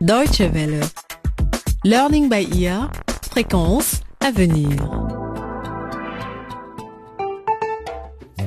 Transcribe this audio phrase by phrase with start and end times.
[0.00, 0.80] Deutsche Welle.
[1.84, 2.90] Learning by ear.
[3.30, 4.70] Fréquence à venir.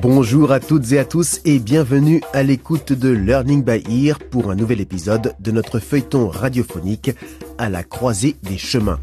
[0.02, 4.50] Bonjour à toutes et à tous et bienvenue à l'écoute de Learning by Ear pour
[4.50, 7.12] un nouvel épisode de notre feuilleton radiophonique
[7.56, 8.98] à la croisée des chemins.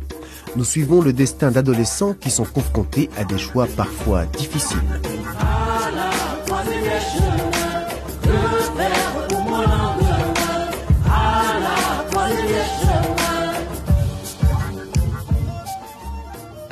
[0.58, 4.78] Nous suivons le destin d'adolescents qui sont confrontés à des choix parfois difficiles.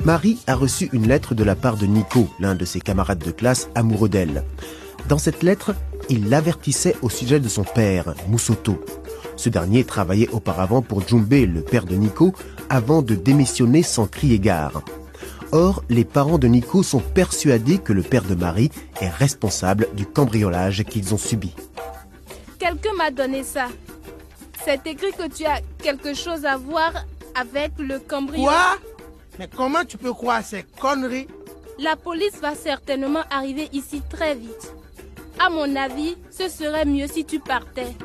[0.06, 3.32] Marie a reçu une lettre de la part de Nico, l'un de ses camarades de
[3.32, 4.44] classe amoureux d'elle.
[5.10, 5.76] Dans cette lettre,
[6.10, 8.84] il l'avertissait au sujet de son père, Moussoto.
[9.36, 12.34] Ce dernier travaillait auparavant pour Jumbe, le père de Nico,
[12.70, 14.84] avant de démissionner sans crier gare.
[15.52, 20.06] Or, les parents de Nico sont persuadés que le père de Marie est responsable du
[20.06, 21.54] cambriolage qu'ils ont subi.
[22.58, 23.68] Quelqu'un m'a donné ça.
[24.64, 26.94] C'est écrit que tu as quelque chose à voir
[27.36, 28.54] avec le cambriolage.
[28.80, 28.99] Quoi?
[29.40, 31.28] Mais comment tu peux croire ces conneries?
[31.82, 34.76] La police va certainement arriver ici très vite.
[35.40, 37.96] À mon avis, ce serait mieux si tu partais.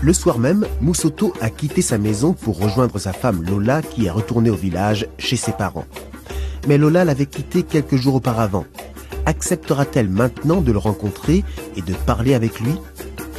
[0.00, 4.10] Le soir même, Moussoto a quitté sa maison pour rejoindre sa femme Lola qui est
[4.10, 5.86] retournée au village chez ses parents.
[6.68, 8.66] Mais Lola l'avait quitté quelques jours auparavant.
[9.24, 11.42] Acceptera-t-elle maintenant de le rencontrer
[11.74, 12.76] et de parler avec lui?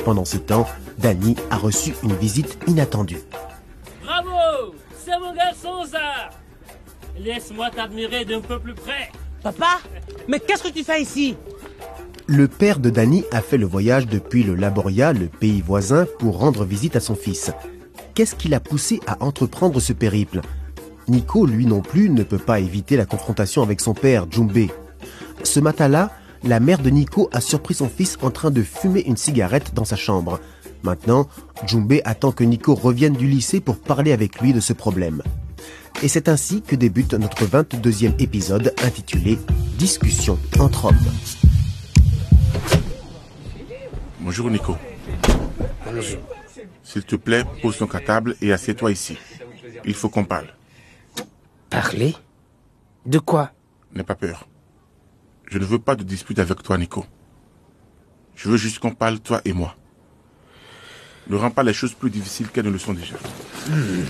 [0.04, 3.22] Pendant ce temps, Danny a reçu une visite inattendue.
[4.04, 4.74] Bravo
[5.06, 6.32] C'est mon garçon ça
[7.20, 9.10] Laisse-moi t'admirer d'un peu plus près.
[9.44, 9.80] Papa
[10.28, 11.36] Mais qu'est-ce que tu fais ici?
[12.28, 16.38] Le père de Danny a fait le voyage depuis le Laboria, le pays voisin, pour
[16.38, 17.52] rendre visite à son fils.
[18.14, 20.42] Qu'est-ce qui l'a poussé à entreprendre ce périple?
[21.08, 24.68] Nico, lui non plus, ne peut pas éviter la confrontation avec son père, Jumbe.
[25.44, 26.12] Ce matin-là,
[26.44, 29.86] la mère de Nico a surpris son fils en train de fumer une cigarette dans
[29.86, 30.40] sa chambre.
[30.84, 31.28] Maintenant,
[31.66, 35.24] Jumbe attend que Nico revienne du lycée pour parler avec lui de ce problème.
[36.04, 39.40] Et c'est ainsi que débute notre 22e épisode intitulé
[39.80, 40.96] Discussion entre hommes.
[44.20, 44.78] Bonjour Nico.
[46.84, 49.18] S'il te plaît, pose ton à table et assieds-toi ici.
[49.86, 50.54] Il faut qu'on parle.
[51.72, 52.14] Parler?
[53.08, 53.52] De quoi?
[53.94, 54.48] N'aie pas peur.
[55.48, 57.06] Je ne veux pas de dispute avec toi, Nico.
[58.36, 59.76] Je veux juste qu'on parle, toi et moi.
[61.28, 63.16] Ne rends pas les choses plus difficiles qu'elles ne le sont déjà.
[63.68, 64.04] Hmm.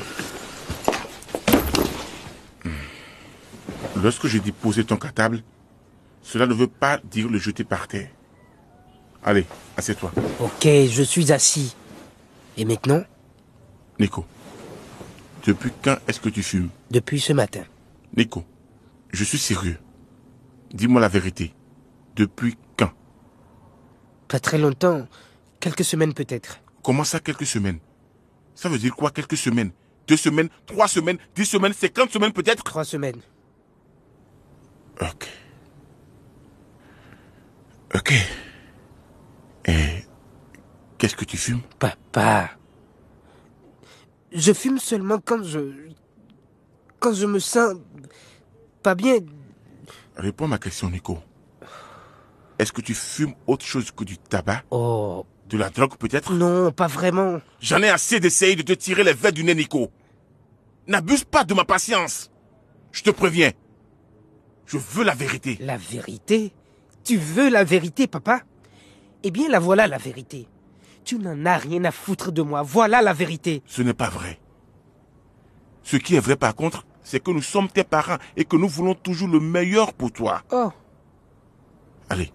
[4.04, 5.42] Lorsque je dis poser ton à table,
[6.22, 8.10] cela ne veut pas dire le jeter par terre.
[9.24, 10.12] Allez, assieds-toi.
[10.40, 11.76] Ok, je suis assis.
[12.58, 13.04] Et maintenant?
[14.00, 14.26] Nico,
[15.46, 16.70] depuis quand est-ce que tu fumes?
[16.92, 17.64] Depuis ce matin.
[18.16, 18.44] Nico,
[19.12, 19.78] je suis sérieux.
[20.72, 21.54] Dis-moi la vérité.
[22.16, 22.92] Depuis quand?
[24.28, 25.08] Pas très longtemps.
[25.60, 26.60] Quelques semaines peut-être.
[26.84, 27.80] Comment ça, quelques semaines?
[28.54, 29.72] Ça veut dire quoi, quelques semaines?
[30.08, 30.50] Deux semaines?
[30.66, 31.18] Trois semaines?
[31.36, 31.74] Dix semaines?
[31.74, 32.64] Cinquante semaines peut-être?
[32.64, 33.22] Trois semaines.
[35.02, 35.28] Ok.
[37.96, 38.14] Ok.
[39.66, 40.04] Et
[40.98, 41.62] qu'est-ce que tu fumes?
[41.80, 42.52] Papa.
[44.32, 45.60] Je fume seulement quand je...
[47.00, 47.76] Quand je me sens...
[48.82, 49.20] Pas bien.
[50.16, 51.20] Réponds à ma question, Nico.
[52.58, 54.64] Est-ce que tu fumes autre chose que du tabac?
[54.72, 55.26] Oh.
[55.48, 56.34] De la drogue peut-être?
[56.34, 57.40] Non, pas vraiment.
[57.62, 59.92] J'en ai assez d'essayer de te tirer les verres du nez, Nico.
[60.88, 62.32] N'abuse pas de ma patience.
[62.92, 63.52] Je te préviens.
[64.68, 65.58] Je veux la vérité.
[65.62, 66.54] La vérité?
[67.04, 68.42] Tu veux la vérité, papa?
[69.24, 70.48] Eh bien, la voilà la vérité.
[71.06, 72.62] Tu n'en as rien à foutre de moi.
[72.62, 73.64] Voilà la vérité.
[73.66, 74.40] Ce n'est pas vrai.
[75.84, 78.68] Ce qui est vrai par contre, c'est que nous sommes tes parents et que nous
[78.68, 80.44] voulons toujours le meilleur pour toi.
[80.52, 80.70] Oh.
[82.10, 82.34] Allez,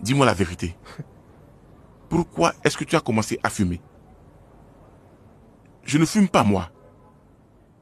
[0.00, 0.76] dis-moi la vérité.
[2.08, 3.80] Pourquoi est-ce que tu as commencé à fumer?
[5.82, 6.70] Je ne fume pas moi.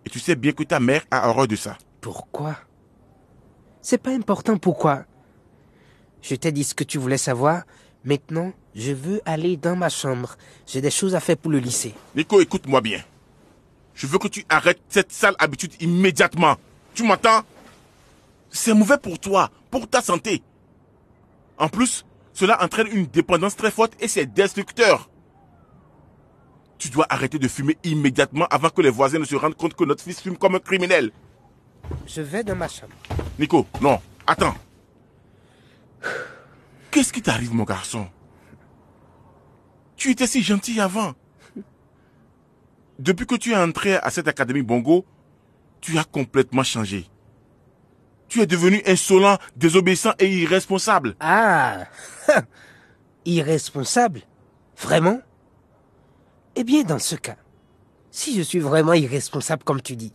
[0.06, 1.76] Et tu sais bien que ta mère a horreur de ça.
[2.00, 2.56] Pourquoi?
[3.88, 5.04] C'est pas important pourquoi.
[6.20, 7.62] Je t'ai dit ce que tu voulais savoir.
[8.04, 10.34] Maintenant, je veux aller dans ma chambre.
[10.66, 11.94] J'ai des choses à faire pour le lycée.
[12.16, 13.00] Nico, écoute-moi bien.
[13.94, 16.56] Je veux que tu arrêtes cette sale habitude immédiatement.
[16.94, 17.42] Tu m'entends?
[18.50, 20.42] C'est mauvais pour toi, pour ta santé.
[21.56, 25.08] En plus, cela entraîne une dépendance très forte et c'est destructeur.
[26.76, 29.84] Tu dois arrêter de fumer immédiatement avant que les voisins ne se rendent compte que
[29.84, 31.12] notre fils fume comme un criminel.
[32.06, 32.92] Je vais dans ma chambre.
[33.38, 34.54] Nico, non, attends.
[36.90, 38.08] Qu'est-ce qui t'arrive, mon garçon?
[39.96, 41.14] Tu étais si gentil avant.
[42.98, 45.04] Depuis que tu es entré à cette académie Bongo,
[45.80, 47.06] tu as complètement changé.
[48.28, 51.14] Tu es devenu insolent, désobéissant et irresponsable.
[51.20, 51.84] Ah
[53.24, 54.22] Irresponsable?
[54.78, 55.20] Vraiment?
[56.54, 57.36] Eh bien, dans ce cas,
[58.10, 60.12] Si je suis vraiment irresponsable comme tu dis,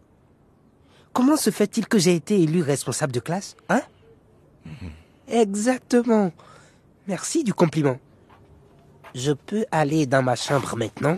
[1.13, 3.81] comment se fait-il que j'ai été élu responsable de classe Hein?
[5.27, 6.31] Exactement.
[7.07, 7.99] Merci du compliment.
[9.15, 11.17] Je peux aller dans ma chambre maintenant?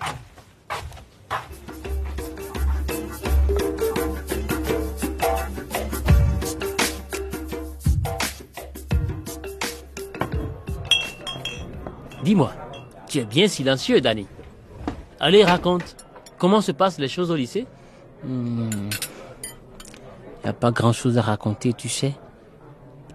[12.24, 12.54] Dis-moi,
[13.08, 14.28] tu es bien silencieux, Danny.
[15.20, 15.98] Allez, raconte.
[16.38, 17.66] Comment se passent les choses au lycée?
[20.44, 22.14] Il n'y a pas grand-chose à raconter, tu sais.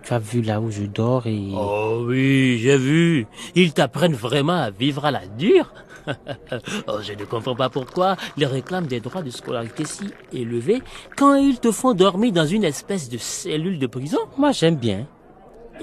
[0.02, 1.50] Tu as vu là où je dors et...
[1.54, 3.26] Oh oui, j'ai vu.
[3.54, 5.72] Ils t'apprennent vraiment à vivre à la dure.
[6.86, 10.82] oh, je ne comprends pas pourquoi ils réclament des droits de scolarité si élevés
[11.16, 14.18] quand ils te font dormir dans une espèce de cellule de prison.
[14.38, 15.06] Moi, j'aime bien.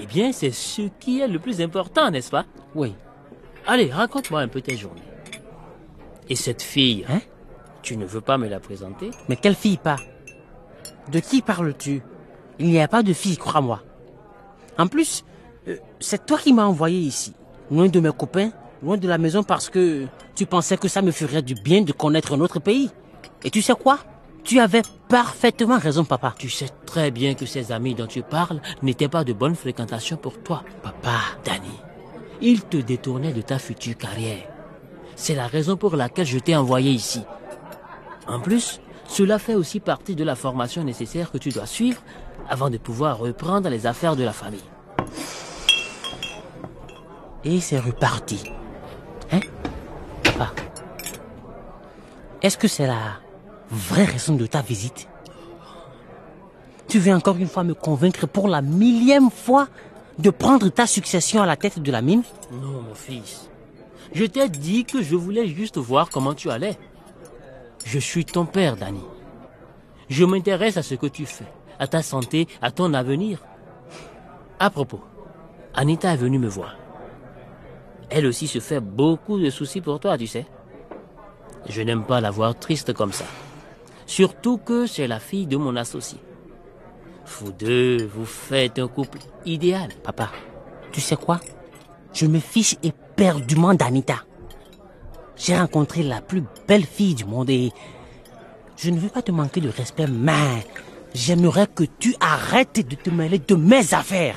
[0.00, 2.44] Eh bien, c'est ce qui est le plus important, n'est-ce pas?
[2.74, 2.92] Oui.
[3.68, 5.00] Allez, raconte-moi un peu tes journées.
[6.28, 7.20] Et cette fille, Hein?
[7.82, 9.10] tu ne veux pas me la présenter?
[9.28, 9.96] Mais quelle fille pas?
[11.10, 12.02] De qui parles-tu?
[12.58, 13.82] Il n'y a pas de fille, crois-moi.
[14.78, 15.24] En plus,
[15.68, 17.34] euh, c'est toi qui m'as envoyé ici,
[17.70, 18.50] loin de mes copains,
[18.82, 21.92] loin de la maison parce que tu pensais que ça me ferait du bien de
[21.92, 22.90] connaître un autre pays.
[23.44, 23.98] Et tu sais quoi?
[24.44, 26.34] Tu avais parfaitement raison, papa.
[26.38, 30.16] Tu sais très bien que ces amis dont tu parles n'étaient pas de bonne fréquentation
[30.16, 30.62] pour toi.
[30.82, 31.80] Papa, Danny,
[32.40, 34.44] ils te détournaient de ta future carrière.
[35.16, 37.22] C'est la raison pour laquelle je t'ai envoyé ici.
[38.28, 42.02] En plus, cela fait aussi partie de la formation nécessaire que tu dois suivre
[42.48, 44.64] avant de pouvoir reprendre les affaires de la famille.
[47.46, 48.42] et c'est reparti.
[49.32, 49.40] Hein?
[50.22, 50.50] Papa,
[52.42, 53.20] est-ce que c'est la
[53.70, 55.08] vraie raison de ta visite?
[56.88, 59.68] Tu veux encore une fois me convaincre pour la millième fois
[60.18, 62.22] de prendre ta succession à la tête de la mine?
[62.52, 63.48] Non, mon fils.
[64.12, 66.78] Je t'ai dit que je voulais juste voir comment tu allais.
[67.84, 69.04] Je suis ton père, Danny.
[70.08, 71.46] Je m'intéresse à ce que tu fais,
[71.78, 73.44] à ta santé, à ton avenir.
[74.58, 75.00] À propos,
[75.74, 76.76] Anita est venue me voir.
[78.08, 80.46] Elle aussi se fait beaucoup de soucis pour toi, tu sais.
[81.68, 83.24] Je n'aime pas la voir triste comme ça.
[84.06, 86.18] Surtout que c'est la fille de mon associé.
[87.26, 89.90] Vous deux, vous faites un couple idéal.
[90.04, 90.30] Papa,
[90.92, 91.40] tu sais quoi?
[92.12, 94.25] Je me fiche éperdument d'Anita.
[95.36, 97.72] J'ai rencontré la plus belle fille du monde et
[98.76, 100.66] je ne veux pas te manquer de respect, mais
[101.14, 104.36] j'aimerais que tu arrêtes de te mêler de mes affaires.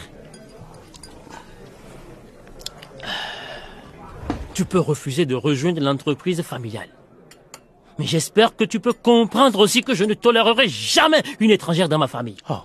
[4.53, 6.89] Tu peux refuser de rejoindre l'entreprise familiale.
[7.97, 11.97] Mais j'espère que tu peux comprendre aussi que je ne tolérerai jamais une étrangère dans
[11.97, 12.37] ma famille.
[12.49, 12.59] Oh.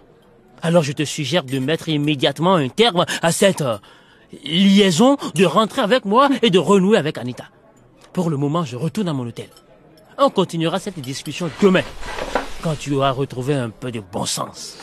[0.62, 3.78] Alors je te suggère de mettre immédiatement un terme à cette euh,
[4.44, 7.44] liaison, de rentrer avec moi et de renouer avec Anita.
[8.14, 9.49] Pour le moment, je retourne à mon hôtel.
[10.19, 11.82] On continuera cette discussion demain,
[12.62, 14.78] quand tu auras retrouvé un peu de bon sens.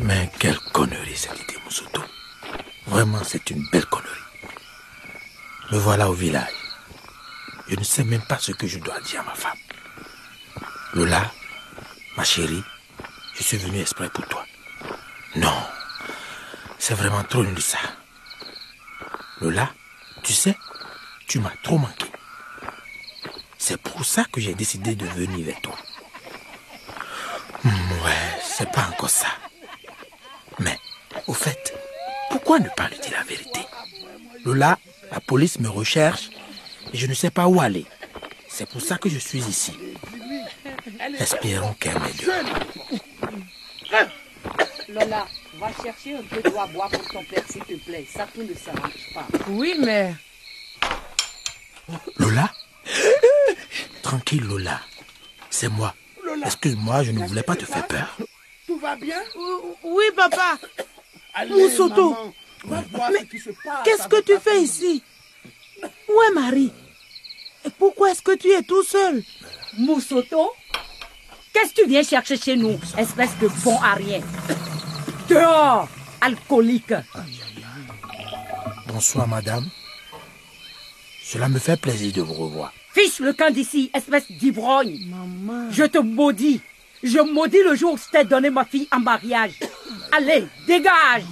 [0.00, 2.02] Mais quelle connerie cette idée, Moussoto.
[2.88, 4.08] Vraiment, c'est une belle connerie.
[5.70, 6.50] Me voilà au village.
[7.68, 9.58] Je ne sais même pas ce que je dois dire à ma femme.
[10.94, 11.30] Lola,
[12.16, 12.64] ma chérie,
[13.40, 14.44] je suis venu exprès pour toi.
[15.34, 15.56] Non,
[16.78, 17.78] c'est vraiment trop de ça.
[19.40, 19.70] Lola,
[20.22, 20.54] tu sais,
[21.26, 22.04] tu m'as trop manqué.
[23.58, 25.74] C'est pour ça que j'ai décidé de venir vers toi.
[27.64, 29.28] Ouais, c'est pas encore ça.
[30.58, 30.78] Mais,
[31.26, 31.74] au fait,
[32.30, 33.60] pourquoi ne pas lui dire la vérité?
[34.44, 34.78] Lola,
[35.10, 36.28] la police me recherche
[36.92, 37.86] et je ne sais pas où aller.
[38.48, 39.72] C'est pour ça que je suis ici.
[41.18, 42.30] Espérons qu'elle m'aide.
[44.92, 45.26] Lola,
[45.58, 48.06] va chercher un peu d'eau à boire pour ton père, s'il te plaît.
[48.12, 49.26] Ça, tout ne s'arrange pas.
[49.48, 50.14] Oui, mais
[52.18, 52.50] Lola
[54.02, 54.80] Tranquille, Lola.
[55.48, 55.94] C'est moi.
[56.44, 58.16] Excuse-moi, je ne voulais pas te faire peur.
[58.66, 59.20] tout va bien?
[59.84, 60.58] Oui, papa.
[61.48, 62.10] Moussoto.
[62.10, 65.02] maman, va voir Mais ce qui se passe Qu'est-ce que tu fais ici?
[65.82, 66.72] Où est Marie?
[67.64, 69.22] Et pourquoi est-ce que tu es tout seul?
[69.78, 70.52] Moussoto,
[71.52, 74.20] qu'est-ce que tu viens chercher chez nous, espèce de bon à rien?
[75.30, 75.86] Dehors,
[76.20, 76.92] alcoolique.
[78.88, 79.64] Bonsoir, madame.
[81.22, 82.72] Cela me fait plaisir de vous revoir.
[82.92, 84.98] Fiche le camp d'ici, espèce d'ivrogne.
[85.08, 85.70] Maman.
[85.70, 86.60] Je te maudis.
[87.04, 89.52] Je maudis le jour où je t'ai donné ma fille en mariage.
[90.10, 91.22] Allez, dégage.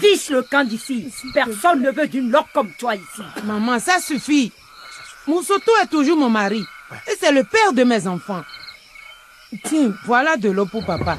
[0.00, 1.06] Fiche le camp d'ici.
[1.32, 3.22] Personne ne veut d'une loque comme toi ici.
[3.44, 4.50] Maman, ça suffit.
[5.28, 6.64] Moussoto est toujours mon mari.
[7.06, 8.42] Et c'est le père de mes enfants.
[9.62, 11.16] Tiens, voilà de l'eau pour papa.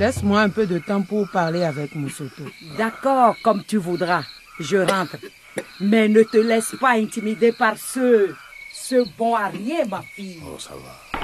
[0.00, 2.44] Laisse-moi un peu de temps pour parler avec Moussoto.
[2.78, 4.24] D'accord, comme tu voudras.
[4.58, 5.16] Je rentre.
[5.78, 8.34] Mais ne te laisse pas intimider par ce...
[8.72, 10.38] ce bon à rien, ma fille.
[10.42, 11.20] Oh, ça va.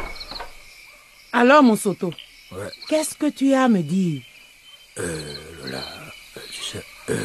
[1.32, 2.12] Alors, Moussoto,
[2.52, 2.68] Ouais.
[2.88, 4.20] qu'est-ce que tu as à me dire?
[4.98, 5.78] Euh, Lola,
[6.36, 7.24] euh, tu sais, euh,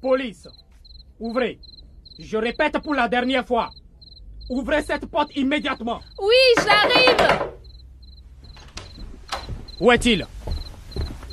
[0.00, 0.48] Police,
[1.18, 1.58] ouvrez.
[2.18, 3.70] Je répète pour la dernière fois.
[4.48, 6.00] Ouvrez cette porte immédiatement.
[6.20, 7.50] Oui, j'arrive.
[9.78, 10.26] Où est-il?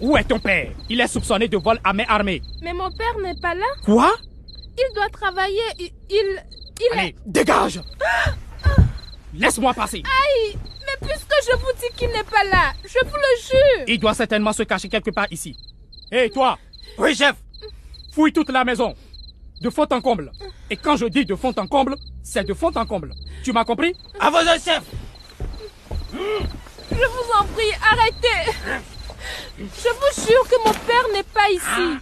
[0.02, 0.72] Où est ton père?
[0.90, 2.42] Il est soupçonné de vol à main armée.
[2.62, 3.66] Mais mon père n'est pas là.
[3.84, 4.14] Quoi?
[4.78, 5.62] Il doit travailler.
[5.80, 5.90] Il.
[6.10, 6.44] Il,
[6.80, 7.82] il Allez, dégage
[9.34, 10.04] Laisse-moi passer.
[10.06, 13.84] Aïe Mais puisque je vous dis qu'il n'est pas là, je vous le jure.
[13.88, 15.56] Il doit certainement se cacher quelque part ici.
[16.12, 16.58] Hé, toi
[16.98, 17.36] Oui, chef
[18.18, 18.96] Fouille toute la maison.
[19.62, 20.32] De fond en comble.
[20.72, 23.14] Et quand je dis de fond en comble, c'est de fond en comble.
[23.44, 23.96] Tu m'as compris?
[24.20, 24.82] À vos ordres, chef
[26.12, 28.52] Je vous en prie, arrêtez.
[29.60, 32.00] Je vous jure que mon père n'est pas ici.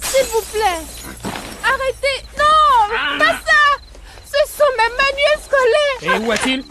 [0.00, 1.30] S'il vous plaît.
[1.64, 2.26] Arrêtez.
[2.38, 3.80] Non Pas ça
[4.24, 6.14] Ce sont mes manuels scolaires.
[6.14, 6.64] Et où est-il?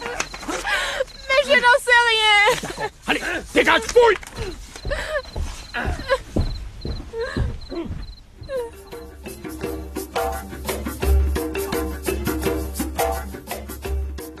[0.48, 2.88] Mais je n'en sais rien.
[3.08, 3.20] Allez,
[3.52, 4.16] dégage, fouille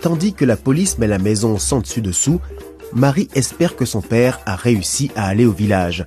[0.04, 2.38] Tandis que la police met la maison sans dessus-dessous,
[2.92, 6.04] Marie espère que son père a réussi à aller au village.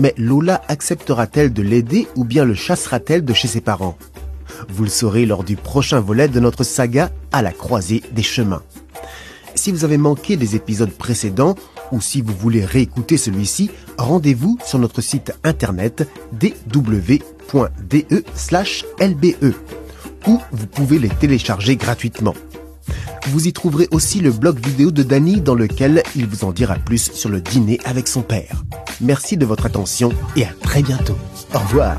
[0.00, 3.96] Mais Lola acceptera-t-elle de l'aider ou bien le chassera-t-elle de chez ses parents?
[4.68, 8.64] Vous le saurez lors du prochain volet de notre saga à la croisée des chemins.
[9.54, 11.54] Si vous avez manqué des épisodes précédents
[11.92, 17.22] ou si vous voulez réécouter celui-ci, rendez-vous sur notre site internet dw.de/lbe
[20.26, 22.34] où vous pouvez les télécharger gratuitement.
[23.28, 26.76] Vous y trouverez aussi le blog vidéo de Danny dans lequel il vous en dira
[26.76, 28.62] plus sur le dîner avec son père.
[29.00, 31.18] Merci de votre attention et à très bientôt.
[31.54, 31.98] Au revoir.